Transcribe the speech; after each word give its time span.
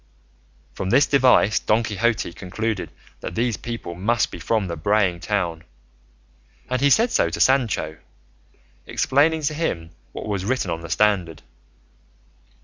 From 0.73 0.89
this 0.89 1.05
device 1.05 1.59
Don 1.59 1.83
Quixote 1.83 2.33
concluded 2.33 2.89
that 3.19 3.35
these 3.35 3.55
people 3.55 3.93
must 3.93 4.31
be 4.31 4.39
from 4.39 4.65
the 4.65 4.75
braying 4.75 5.19
town, 5.19 5.63
and 6.71 6.81
he 6.81 6.89
said 6.89 7.11
so 7.11 7.29
to 7.29 7.39
Sancho, 7.39 7.97
explaining 8.87 9.43
to 9.43 9.53
him 9.53 9.91
what 10.11 10.27
was 10.27 10.43
written 10.43 10.71
on 10.71 10.81
the 10.81 10.89
standard. 10.89 11.43